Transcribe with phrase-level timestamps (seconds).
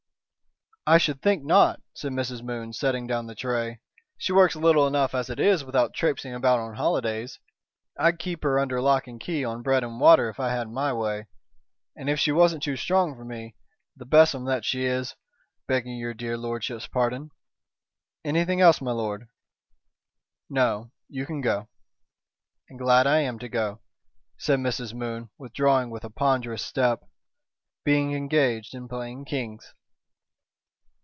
[0.87, 2.41] "I should think not," said Mrs.
[2.41, 3.81] Moon, setting down the tray.
[4.17, 7.39] "She works little enough as it is without trapesing about on holidays.
[7.99, 10.91] I'd keep her under lock and key on bread and water if I had my
[10.91, 11.27] way,
[11.95, 13.55] and if she wasn't too strong for me,
[13.95, 15.15] the besom that she is!
[15.67, 17.29] begging your dear lordship's pardon.
[18.25, 19.27] Anything else, my lord?"
[20.49, 20.89] "No.
[21.09, 21.69] You can go."
[22.69, 23.81] "And glad I am to go,"
[24.39, 24.95] said Mrs.
[24.95, 27.07] Moon, withdrawing with a ponderous step,
[27.85, 29.75] "being engaged in playing kings."